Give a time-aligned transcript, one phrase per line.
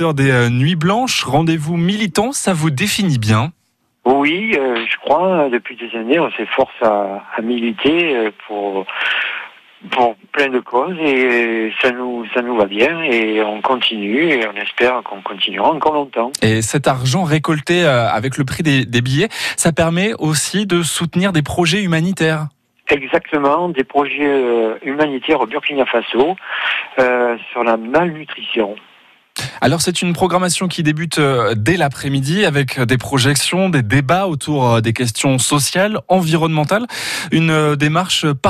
[0.00, 3.52] des euh, Nuits Blanches, rendez-vous militant, ça vous définit bien
[4.06, 8.86] Oui, euh, je crois, depuis des années, on s'efforce à, à militer euh, pour
[9.90, 14.46] pour plein de causes et ça nous ça nous va bien et on continue et
[14.46, 16.32] on espère qu'on continuera encore longtemps.
[16.42, 21.32] Et cet argent récolté avec le prix des, des billets, ça permet aussi de soutenir
[21.32, 22.48] des projets humanitaires.
[22.90, 26.36] Exactement, des projets humanitaires au Burkina Faso
[26.98, 28.74] euh, sur la malnutrition.
[29.62, 34.66] Alors c'est une programmation qui débute euh, dès l'après-midi avec des projections, des débats autour
[34.66, 36.86] euh, des questions sociales, environnementales,
[37.30, 38.40] une euh, démarche par